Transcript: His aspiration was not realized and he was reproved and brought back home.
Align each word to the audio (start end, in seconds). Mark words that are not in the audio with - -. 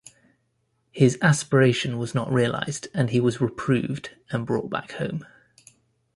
His 0.91 1.19
aspiration 1.21 1.99
was 1.99 2.15
not 2.15 2.31
realized 2.33 2.87
and 2.91 3.11
he 3.11 3.19
was 3.19 3.39
reproved 3.39 4.09
and 4.31 4.47
brought 4.47 4.67
back 4.71 4.93
home. 4.93 5.27